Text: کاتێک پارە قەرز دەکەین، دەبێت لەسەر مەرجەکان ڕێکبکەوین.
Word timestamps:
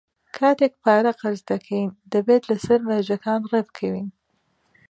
کاتێک 0.37 0.73
پارە 0.83 1.11
قەرز 1.19 1.41
دەکەین، 1.51 1.89
دەبێت 2.13 2.43
لەسەر 2.51 2.79
مەرجەکان 2.87 3.41
ڕێکبکەوین. 3.51 4.07